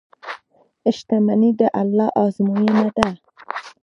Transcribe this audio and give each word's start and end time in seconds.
•شتمني 0.95 1.51
د 1.59 1.61
الله 1.81 2.07
ازموینه 2.23 2.83
ده. 2.97 3.07